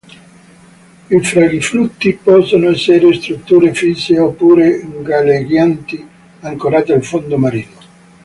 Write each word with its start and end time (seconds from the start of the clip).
I 1.11 1.19
frangiflutti 1.21 2.15
possono 2.15 2.71
essere 2.71 3.13
strutture 3.13 3.71
fisse 3.71 4.17
oppure 4.17 4.83
galleggianti, 5.03 6.03
ancorate 6.39 6.93
al 6.93 7.03
fondo 7.03 7.37
marino. 7.37 7.79